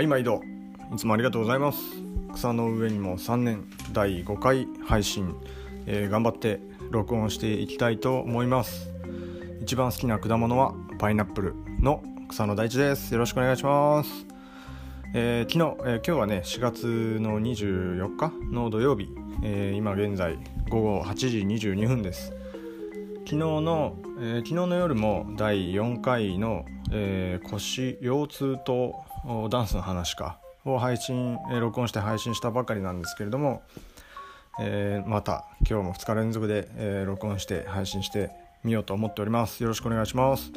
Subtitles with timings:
[0.00, 0.40] はい毎度。
[0.94, 1.78] いつもありがとうございます。
[2.32, 5.36] 草の上にも3年第5回配信、
[5.84, 6.58] えー、頑張って
[6.90, 8.88] 録音していきたいと思います。
[9.60, 13.12] 一番好きな果物はパイナップルの草野大地です。
[13.12, 14.26] よろしくお願いします。
[15.14, 19.06] えー、昨日、えー、今日はね4月の24日の土曜日、
[19.42, 20.38] えー、今現在
[20.70, 22.32] 午後8時22分です。
[23.26, 28.94] 昨日の、えー、昨日の夜も第4回の、えー、腰腰痛と
[29.50, 30.38] ダンスの話か。
[30.64, 33.62] を配信、録音して配信したばかりなんですけれども、
[34.60, 38.30] えー、また今日も2日連続で、え、録音して配信して
[38.62, 39.62] みようと思っております。
[39.62, 40.52] よろしくお願いします、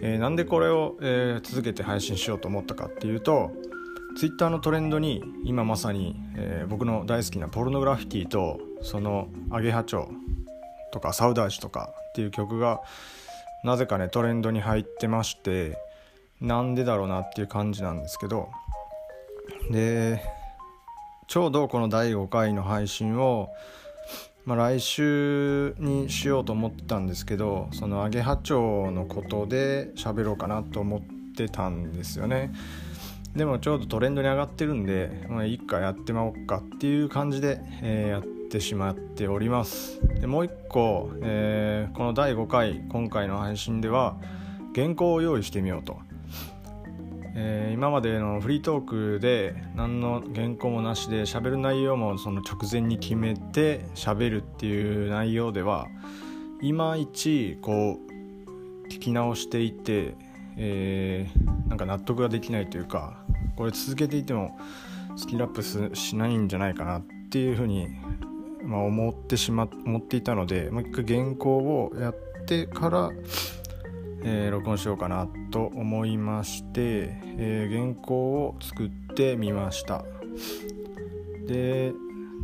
[0.00, 3.50] え、なんでこれを、え、続けて配信しようと思ったかっていうと
[4.16, 10.08] Twitter のトレンドに今まさに、え、僕の大好きなポルノグラフィティとそのアゲハチョウ
[10.90, 12.80] とかサウダージとかっていう曲が
[13.64, 15.78] なぜかねトレンドに入ってまして
[16.40, 18.48] なんでだろうなっていう感じなんですけど
[19.70, 20.22] で
[21.26, 23.50] ちょうどこの第5回の配信を、
[24.44, 31.02] まあ、来週にしようと思ったんですけどそのアゲハチョウのことで喋ろうかなと思っ
[31.36, 32.52] てたんですよね。
[33.36, 40.00] でもちょうどトレンドに上がってるんで、まあ、いいかやってまおうかっていう感じで、えー、やっててしまっております。
[40.20, 44.16] でもう一個、えー、この第5回今回の配信では
[44.74, 45.98] 原稿を用意してみようと。
[47.40, 48.84] えー、今までのフリートー
[49.16, 55.86] クで何の原稿もなしで喋る内容もその直前に決めて喋るっていう内容では
[56.60, 60.16] いまいちこう聞き直していて、
[60.56, 63.22] えー、なんか納得ができないというか
[63.54, 64.58] これ続けていても
[65.18, 67.88] スキルアップしないんじゃないかなっていうふうに、
[68.64, 72.14] まあ、思ってしま思っていたのでもう一回原稿をやっ
[72.46, 73.10] てから
[74.22, 80.04] えー、録音しようかなと思いまして、えー、原稿を作ってみました。
[81.46, 81.92] で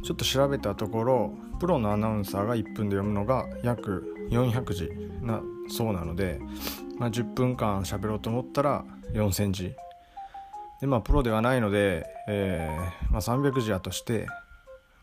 [0.03, 4.91] ちょっと調べたところプロのアナウンサーが1分で読むのが約400字
[5.23, 6.41] なそうなので、
[6.99, 9.75] まあ、10分間喋ろうと思ったら4000字。
[10.81, 14.27] でまあプロではないので、えーまあ、300字やとして、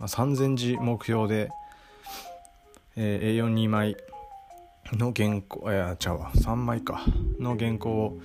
[0.02, 1.50] ま、3000字目標で、
[2.96, 3.98] えー、A42 枚
[4.94, 6.32] の原稿いやちゃうわ。
[6.36, 7.06] 3枚か。
[7.40, 8.20] の原稿を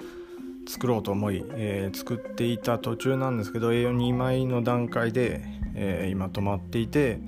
[0.67, 5.43] 作ろうと思い、えー、作っていた途中なんですけど A42 枚の段階で、
[5.75, 7.21] えー、今止まっていて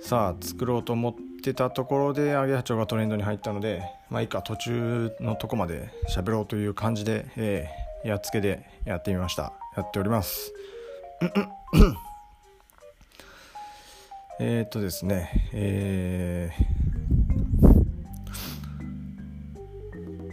[0.00, 9.52] さあ作ろうと思ってたところでアゲハチョウがトレンドに入ったのでまあいいか途中のとこまで喋ろうという感じで、えー、やっつけでやってみました。
[9.76, 10.52] やっております。
[14.38, 16.86] えっとですねえー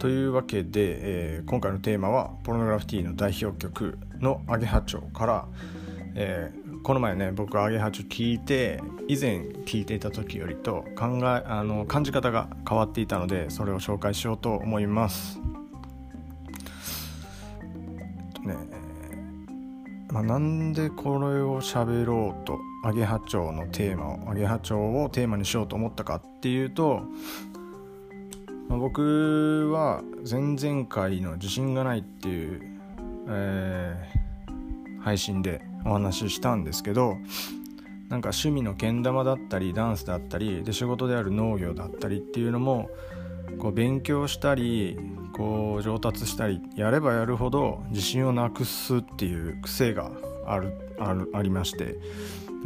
[0.04, 5.48] というわけで、えー、今回のテーマはポルノグラフィティの代表曲の「アゲハチョウ」から、
[6.14, 15.40] えー、この前ね僕アゲハチョウ聞いて以前聞いていた時よりと考えあの感じ方が変わっていたのでそれを紹介しようと思います。
[20.14, 27.02] まあ、なんでこれを喋ろうとアゲハチョウのテーマをアゲハチョウをテーマにしようと思ったかっていうと
[28.68, 32.60] まあ、僕は前々回の自信がないっていう、
[33.28, 37.16] えー、配信でお話ししたんですけど
[38.08, 42.88] なんか趣味のけん玉だったりダンスだったりで仕事である農業だったりっていうのも
[43.58, 44.98] こう勉強したり
[45.36, 50.10] こう上達したりやればやるほど自信をなくすっていう癖が
[50.46, 51.96] あるありまして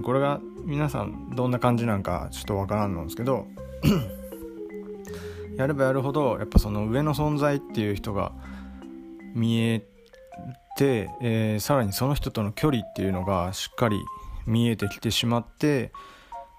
[0.02, 3.46] これが皆さんどんな感じなんかちょっとわからんのですけど
[5.56, 8.32] やればやるほどやっぱその上の存在っていう人が
[9.34, 9.80] 見え
[10.76, 13.98] て、えー、さらにその人との距離っていうのがしっかり
[14.46, 15.90] 見えてきてしまって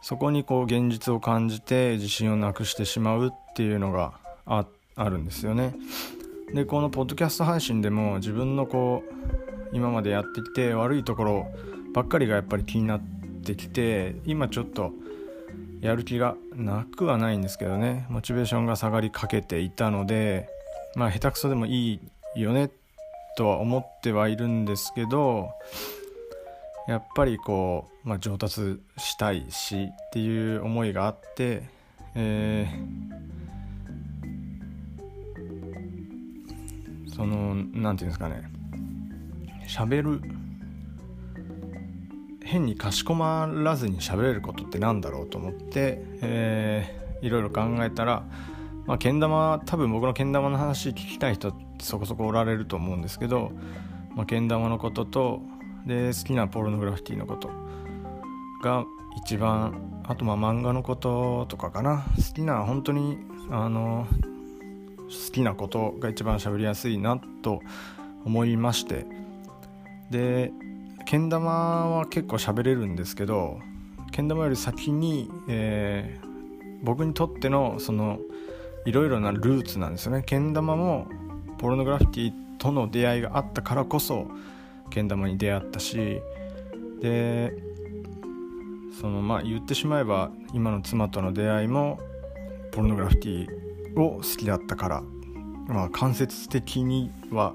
[0.01, 4.13] そこにこう現実を感じて自信をなくしてしまうっていうのが
[4.45, 5.75] あってあるんですよね。
[6.53, 11.47] でこのポッドキャスト配信でも自分のこう今までやってきて悪いところ
[11.93, 13.01] ばっかりがやっぱり気になっ
[13.45, 14.91] てきて今ちょっと
[15.79, 20.49] やる気がなくはないんですけどねモチベーションが下がりかけていたので
[20.95, 21.99] まあ下手くそでもい
[22.35, 22.71] いよね
[23.37, 25.49] とは思ってはいるんですけど
[26.87, 31.61] やっぱりこう、まあ、上達したいしっていう思いがあって、
[32.15, 33.48] えー、
[37.19, 38.49] その何て言うんですかね。
[39.67, 40.21] 喋る。
[42.45, 48.23] 変にかしこまらずに喋れることってなんだろうと思って、えー、いろいろ考えたら、
[48.87, 53.51] まあ、けん玉多分僕のけん玉の話聞きたい人そこそこおられると思うんですけど
[54.15, 55.41] まあ、けん玉のことと
[55.85, 57.49] で好きなポルノグラフィティのこと。
[58.63, 58.85] が
[59.23, 62.05] 一番あとまあ漫画のこととかかな。
[62.15, 63.17] 好きな本当に
[63.51, 64.07] あの
[65.09, 67.61] 好きなことが一番喋りやすいなと
[68.25, 69.05] 思いまして。
[70.09, 70.51] で
[71.05, 73.59] けん玉は結構喋れるんですけど
[74.11, 78.19] けん玉より先に、えー、僕にとってのその
[78.85, 80.23] いろいろなルーツなんですよね。
[80.25, 81.07] けん玉も
[81.57, 84.27] ポルノグラフィティとの出会いがあったからこそ
[84.89, 86.21] けん玉に出会ったし
[87.01, 87.53] で
[88.99, 91.99] そのまあ言ってしまえば今の妻との出会いも
[92.71, 95.03] ポルノグラフィティを好きだったから
[95.67, 97.53] まあ間接的には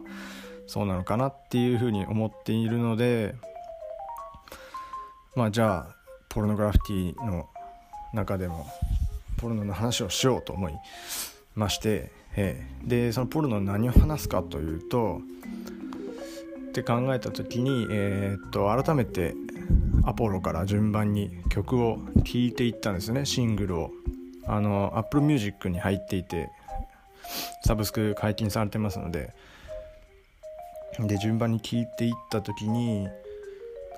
[0.66, 3.34] そうなのかなっていうふうに思っているので
[5.34, 5.96] まあじゃあ
[6.28, 7.48] ポルノグラフィティの
[8.12, 8.66] 中でも
[9.36, 10.74] ポルノの話をしようと思い
[11.54, 15.20] まして、えー、でそのポルノ何を話すかというと
[16.68, 19.34] って考えた時に、えー、っと改めて
[20.04, 23.24] アポロから順番に曲を聴いていったんですね。
[23.24, 23.90] シングルを。
[24.46, 26.50] あの Apple Music に入っていて
[27.64, 29.34] サブスク解禁されてますので
[31.00, 33.08] で順番に聴いていった時に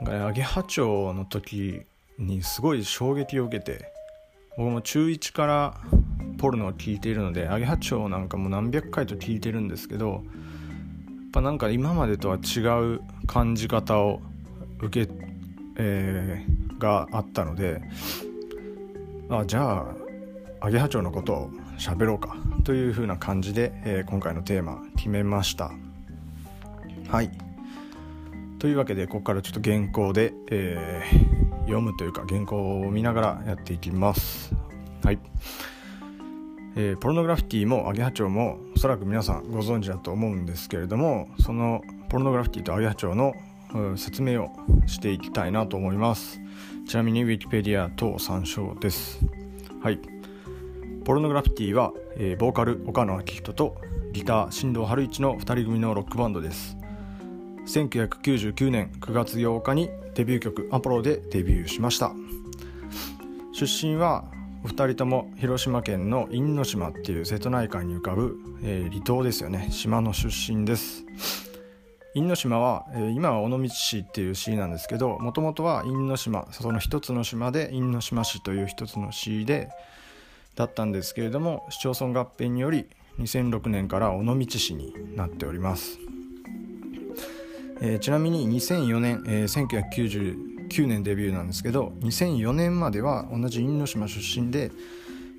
[0.00, 1.82] なんかアゲハチョウの時
[2.18, 3.92] にすごい衝撃を受けて
[4.56, 5.80] 僕も中1から
[6.38, 10.22] ポルノを聴いているのでアゲハチョウなんかも何百回と聴いてるんですけどやっ
[11.32, 12.60] ぱなんか今までとは違
[12.94, 14.22] う感じ方を
[14.80, 15.12] 受け、
[15.78, 17.82] えー、があったので
[19.28, 20.05] あじゃあ
[20.66, 25.70] アゲハチョウのことを喋ろうかというふうな感じで、えー、今回のテーマ決めました。
[27.08, 27.30] はい。
[28.58, 34.52] というわけでここからちょっと原稿で、えー、読むというか原稿を見ながらやっていきます。
[35.04, 35.20] はい、
[36.74, 43.34] えー、ポルノグラフィティもアゲハチョウもおそらく皆さんご存知だと思うんですけれどもそのポルノグラフィティとアゲハチョウの、
[43.96, 44.50] 説明を
[44.88, 46.40] していきたいなと思います。
[46.88, 49.20] ちなみに Wikipedia 等参照です。
[49.80, 50.15] はい。
[51.06, 53.76] ポルノグラフィティは、えー、ボーカル岡野明人と
[54.12, 56.76] ギター新藤春一の2人組のロックバンドです。
[57.68, 62.10] 1999年9月8日にデビュー曲「アポロ」でデビューしました。
[63.52, 64.24] 出身は
[64.64, 69.68] お二人とも広島県の因島っていう瀬戸内海に浮かぶ、えー、離島ですよね。
[69.70, 71.06] 島の出身です。
[72.14, 79.68] 因島は、えー、今は尾道市っていう市なんですけどもともとは因島その一つの島で因島市という一つの市で
[80.56, 82.86] だったんですけれども市町村合併により
[83.20, 85.98] 2006年から尾道市になっております、
[87.80, 90.36] えー、ちなみに2004年、えー、
[90.68, 94.70] 1999年デビューなんですけど2004年までは同じ因島出身で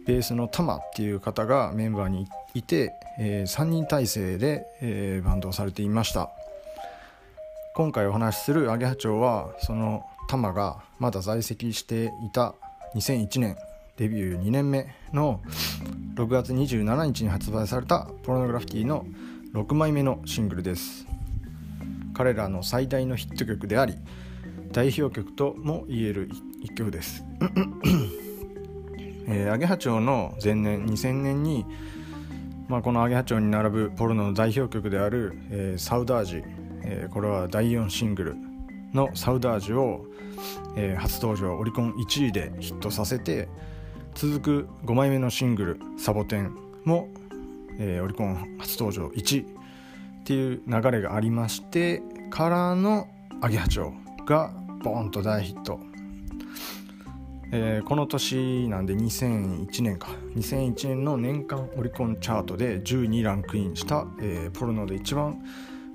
[0.07, 6.31] ベースのタマっていう方がメンバーにいて、えー、3人体制で、えー、バンドをされていました。
[7.75, 12.55] 今回お話しするアゲハチョウはそのタマがまだ在籍していた
[12.95, 13.57] 2001年。
[13.97, 15.41] デビュー2年目の
[16.13, 19.07] 6月27日に発売されたポロノグラフィティの
[19.53, 21.07] 6枚目のシングルです。
[22.13, 23.95] 彼らの最大のヒット曲であり
[24.71, 26.29] 代表曲とも言える
[26.61, 27.23] 一曲です。
[29.27, 31.65] えー、アゲハチョウの前年2000年に、
[32.67, 36.43] まあ、このアゲハチョウに並ぶポルノの代表曲である、えー、サウダージ、
[36.83, 38.35] えー、これは第4シングル
[38.93, 40.05] のサウダージを、
[40.75, 43.49] えー、初登場オリコン1位でヒットさせて
[44.17, 46.55] 続く5枚目のシングル「サボテン
[46.85, 47.07] も」
[47.77, 49.45] えー、オリコン初登場1位っ
[50.23, 53.07] ていう流れがありましてからの
[53.41, 53.93] 「アゲハチョウ」
[54.25, 54.51] が
[54.83, 55.79] ボーンと大ヒット、
[57.51, 60.09] えー、この年なんで2001年か。
[60.35, 65.43] 2001年の年間オリコンチャートで10位にランクインした、えー、ポルノで一番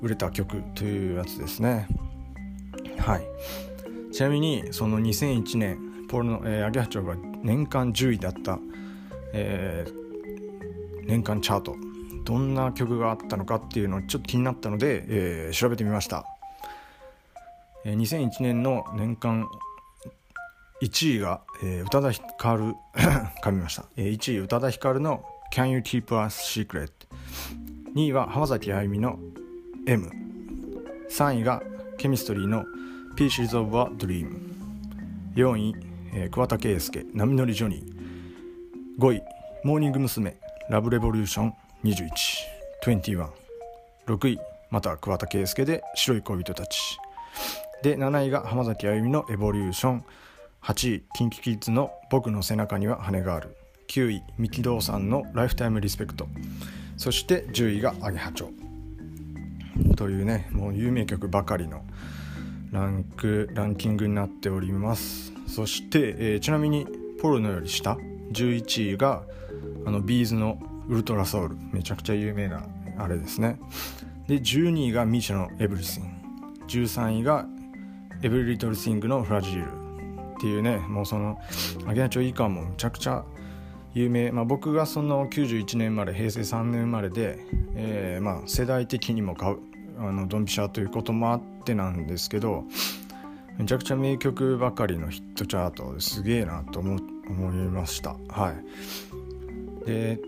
[0.01, 1.89] 売れた曲というやつですね。
[2.99, 3.25] はい。
[4.13, 8.59] ちなみにその2001年ポールノ、えー、アゲハチョウが年間10位だった、
[9.33, 11.75] えー、年間チャート。
[12.25, 16.25] どんな曲があったのかっていうのをちょっと気になったので、えー、調べてみました、
[17.85, 19.49] えー、2001年の年間
[20.83, 22.75] 1位が、えー、宇多田ヒカル
[23.43, 26.93] 噛みました、えー、1位宇多田ヒカルの「Can You Keep Us Secret」
[27.97, 29.19] 2位は浜崎あゆみの
[29.87, 30.09] 「M」
[31.11, 31.61] 3位が
[31.99, 32.65] ケミストリーの
[33.17, 34.53] 「Pieces of a Dream」
[35.35, 39.01] 4位えー、桑田佳祐波乗りジョニー。
[39.01, 39.23] 5位
[39.65, 40.37] モーニング娘。
[40.69, 41.55] ラブレボリューション
[41.85, 43.29] 2121
[44.07, 44.39] 6位
[44.71, 46.99] また桑田佳祐で白い恋人たち。
[47.83, 50.05] で7位が浜崎あゆみのエボリューション。
[50.63, 53.57] 8位 KinKiKids の僕の背中には羽がある。
[53.89, 56.27] 9位三木道さんのライフタイムリスペクト。
[56.97, 58.49] そして10位がアゲハチョ。
[58.49, 61.83] ウというねもう有名曲ばかりの
[62.73, 65.33] ランクランキングになっております。
[65.47, 66.87] そして、えー、ちなみに
[67.21, 67.99] ポルノより下
[68.33, 69.23] 11位が
[69.85, 71.57] あのビーズのウルトラソウル。
[71.71, 72.65] めちゃくちゃ有名な
[72.97, 73.61] あれですね。
[74.27, 76.05] で12位が MISIA の Everything。
[76.67, 77.47] 13位が
[78.23, 79.83] Every Little Thing の fragile。
[80.39, 81.39] っていうねもうその
[81.87, 82.63] アゲハ蝶以下も。
[82.63, 83.23] むちゃくちゃ
[83.93, 87.39] 有名、まあ、僕がその91年生まれ平成3年生まれで、
[87.75, 89.37] えー、まあ世代的にも
[89.99, 92.65] あのドンピシャということもあってなんですけど
[93.59, 98.17] めちゃくちゃ名曲ばかりのヒットチャートですげえなと思思いました。
[98.29, 99.87] はい。
[99.87, 100.21] で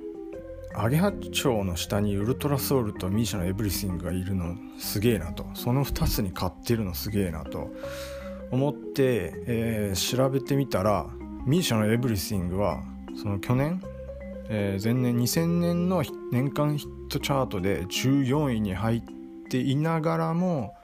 [0.76, 5.46] アゲハチョウの下にウルトラソウルとミーシャのエブリシングがいるのすげえなと。
[5.54, 7.70] その2つに買ってるのすげえなと。
[8.50, 11.06] 思って、えー、調べてみたら
[11.44, 12.82] ミーシャのエブリシングは
[13.20, 13.82] その去年、
[14.48, 19.02] えー、前年2000年の年間ヒットチャートで14位に入っ
[19.54, 20.74] ていながらも、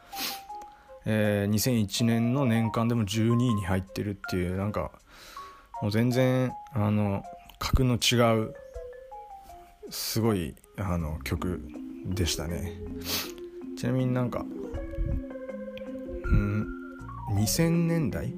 [1.04, 4.92] えー、2001年の年間でも12位に入ってるっていうなんか
[5.82, 7.24] もう全然あの
[7.58, 8.54] 格の違う
[9.90, 11.68] すごいあの曲
[12.06, 12.74] でしたね。
[13.76, 14.44] ちなみになんか
[16.24, 16.66] うん
[17.32, 18.32] 2000年代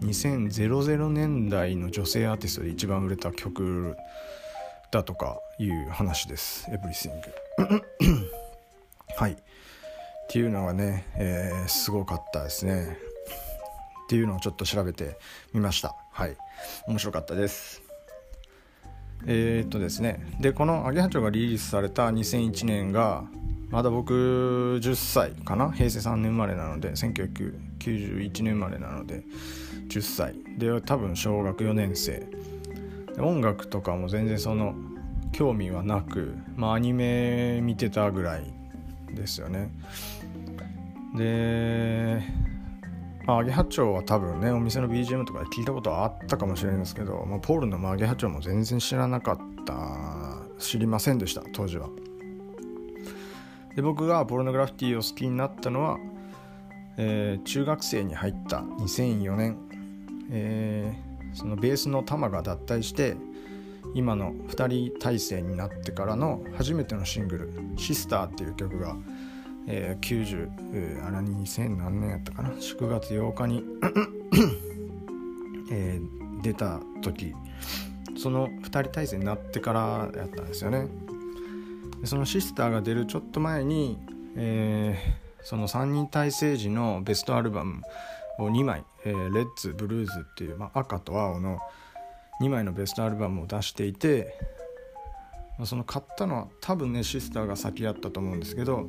[0.00, 3.94] 2000年代の女性アーティストで一番売れた曲
[4.90, 8.24] だとかいう話です「エブリシング」
[9.16, 9.32] はい。
[9.32, 9.36] っ
[10.28, 12.98] ていうのがね、えー、すごかったですね。
[14.04, 15.16] っていうのをちょっと調べて
[15.52, 15.94] みました。
[16.10, 16.36] はい。
[16.88, 17.82] 面白かったです。
[19.26, 20.26] えー、っとですね。
[20.40, 23.24] でこの「アゲハチョウ」がリリースされた2001年が
[23.70, 24.12] まだ僕
[24.82, 25.70] 10歳かな？
[25.70, 29.22] 平成3年生まれなので1991年生まれなので
[29.88, 32.26] 10歳で多分小学4年生。
[33.18, 34.74] 音楽とかも全然その
[35.32, 38.52] 興味はなくまあアニメ見てたぐらい
[39.12, 39.70] ですよね。
[41.16, 42.22] で
[43.26, 50.44] まあ、アゲハチョウは多分ねお店の BGM とかで聞いたことはあったかもしれないんですけど、まあ、ポールのアゲハチョウも全然知らなかった。
[50.58, 51.88] 知りませんでした当時は。
[53.76, 55.98] で僕がポルノグラフィティを好きになったのは、
[56.96, 59.58] えー、中学生に入った2004年、
[60.30, 63.16] えー、そのベースの玉が脱退して
[63.94, 68.96] 今の2人体制になってからの初めてのシングル「シスターっていう曲が
[69.66, 72.52] えー、90、あれ2000何年やったかな？
[72.60, 73.64] 祝月8日に
[75.70, 77.34] えー、出た時
[78.16, 80.88] その2人体制になってからやったんですよね。
[82.04, 83.98] そのシスターが出るちょっと前に、
[84.36, 87.80] えー、その3人体制時のベストアルバム
[88.38, 91.60] を2枚「えー、レッツ・ブルーズ」っていう、まあ、赤と青の
[92.40, 94.34] 2枚のベストアルバムを出していて、
[95.58, 98.88] まあ、その買ったのは多分ねシスターが先やったと思うんですけど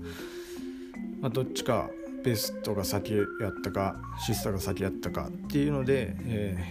[1.22, 1.90] まあ、どっちか
[2.24, 6.64] ベストが先やったかシスターが先やったかっていうので、え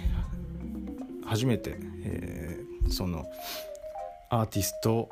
[1.22, 3.26] ー、初めて、えー、その
[4.30, 5.08] アーティスト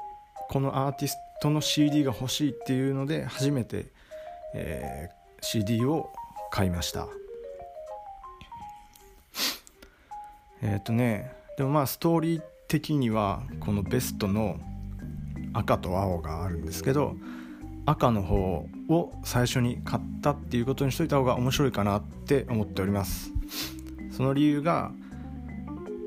[0.49, 3.87] このアーティストの CD が欲しいっていうので初めて、
[4.54, 6.12] えー、CD を
[6.50, 7.09] 買いました。
[10.64, 14.59] えっ、とねでもまあストーリー的にはこのベストの
[15.52, 17.14] 赤と青があるんですけど
[17.87, 23.31] 赤の方を最初に買ったっていうことにしといた方が面白いかなって思っております。
[24.11, 24.90] その理由が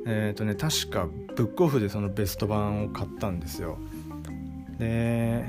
[0.05, 1.07] えっ、ー、とね確か
[1.37, 3.77] ブックオフでそのベスト版を買ったんですよ。
[4.77, 5.45] で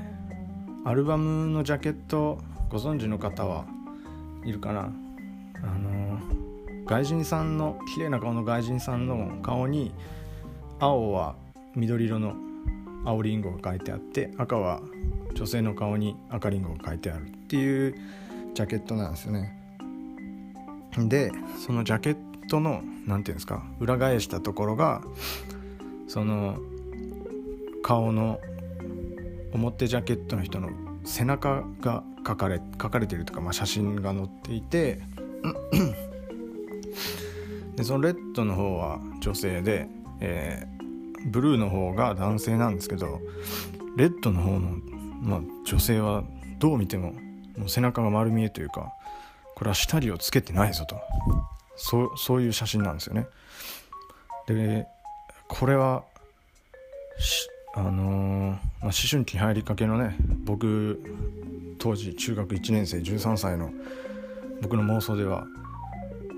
[0.84, 3.64] アルバムのジャケットご存知の方は
[4.44, 4.82] いるかな？
[4.82, 4.86] あ
[5.76, 6.45] の
[6.86, 9.92] 外人さんの綺麗な顔の外人さんの顔に
[10.78, 11.34] 青は
[11.74, 12.34] 緑色の
[13.04, 14.80] 青りんごが書いてあって赤は
[15.34, 17.94] 女性の顔に赤りんごが書いてあるっていう
[18.54, 19.52] ジャケットなんですよね。
[20.96, 22.16] でそのジャケッ
[22.48, 25.02] トの何て言うんですか裏返したところが
[26.08, 26.58] その
[27.82, 28.40] 顔の
[29.52, 30.70] 表ジャケットの人の
[31.04, 35.00] 背中が描かれ描かれてるとか、まあ、写真が載っていて
[37.76, 39.88] でそのレッドの方は女性で、
[40.20, 43.20] えー、ブルーの方が男性なんですけど
[43.96, 44.78] レッドの方の
[45.22, 46.24] まあ、女性は
[46.58, 47.12] どう見ても
[47.56, 48.92] もう背中が丸見えというか
[49.54, 51.00] これは下着をつけてないぞと。
[51.76, 53.26] そうそういう写真なんですよね。
[54.46, 54.86] で
[55.48, 56.04] これは
[57.74, 61.00] あのー、まあ、思春期入りかけのね僕
[61.78, 63.70] 当時中学1年生13歳の
[64.62, 65.46] 僕の妄想では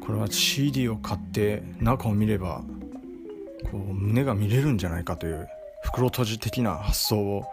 [0.09, 2.63] これは CD を買って中を見れば
[3.71, 5.47] こう胸が見れるんじゃないかという
[5.83, 7.45] 袋閉じ的な発想を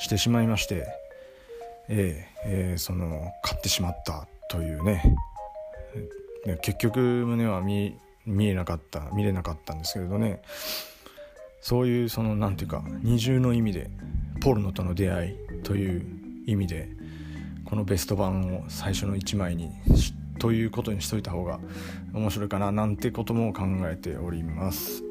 [0.00, 0.84] してしまいまして
[1.88, 5.14] えーえー、その買ってしまったというね。
[6.62, 7.94] 結局胸は見
[8.26, 10.42] えなかった見れなかったんですけれどね。
[11.60, 13.90] そういうその何て言うか二重の意味で
[14.40, 16.04] ポルノとの出会いという
[16.46, 16.88] 意味で
[17.64, 19.70] このベスト版を最初の1枚に
[20.42, 21.60] ということにしといた方が
[22.12, 25.04] 面白いかななんてことも考えております。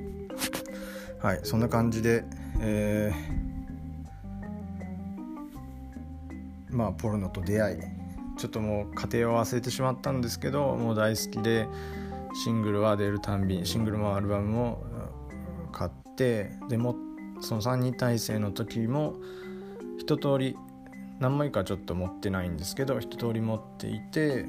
[1.22, 2.22] はいそんな感じで
[2.60, 7.80] えー、まあポルノと出会い。
[8.36, 11.66] ちょっともう家庭を忘れてしまったんですけどもう大好きで
[12.44, 14.84] シングルは出るたんびシングルもアルバムも
[15.72, 16.94] 買ってでも
[17.40, 19.14] その3人体制の時も
[19.98, 20.58] 一通り
[21.18, 24.46] 何枚かちょっと持ってないんですけど一通り持っていて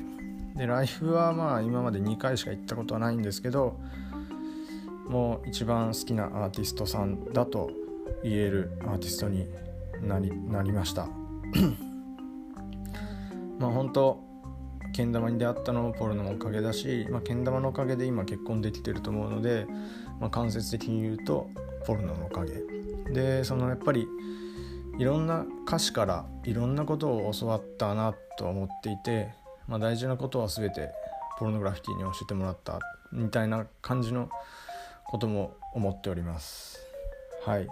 [0.56, 3.80] でライフはまあ今まで2回しか行ったことはないんですけど
[5.08, 7.72] もう一番好きなアーティストさんだと
[8.24, 9.48] 言えるアーティストに
[10.02, 11.08] なりなりました。
[13.60, 14.28] まあ本当
[14.94, 19.68] けん玉に出会ったのもポルノのおかげだし、まあ、けん玉のおかげで今結婚できてると思うので、
[20.20, 21.50] まあ、間接的に言うと
[21.86, 22.64] ポルノのおかげ。
[23.14, 24.08] でそのやっぱり
[25.00, 29.30] いろんな歌詞からいろんなことを教わったなと思っていて、
[29.68, 30.90] まあ、大事なことは全て
[31.38, 32.80] ポルノグラフィティに教えてもらった
[33.12, 34.30] みたいな感じの
[35.06, 36.80] ことも思っております。
[37.46, 37.68] はい。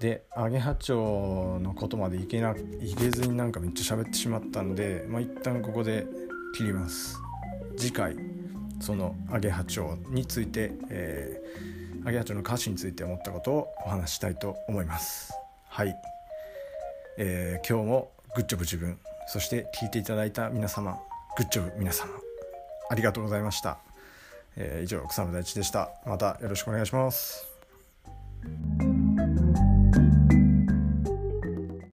[0.00, 6.06] でアゲハチョウのことまでいけないけずになんかめっちゃ喋ってしまったんでまあ一旦ここで
[6.54, 7.18] 切ります。
[7.76, 8.16] 次回
[8.80, 15.32] そのアゲハチョウについて、えー、アゲハチョウの歌詞について思ったことをお話したいと思います。
[15.68, 16.15] はい。
[17.18, 20.98] えー、今日もグッジョブ自分そして聞いていただいた皆様
[21.36, 22.10] グッジョブ皆様
[22.88, 23.78] ありがとうございました、
[24.56, 25.90] えー、以上草野大地でした。
[26.06, 27.46] またよろしくお願いします。